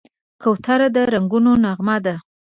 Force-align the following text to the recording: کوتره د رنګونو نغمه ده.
کوتره 0.41 0.87
د 0.95 0.97
رنګونو 1.13 1.51
نغمه 1.63 1.97
ده. 2.05 2.15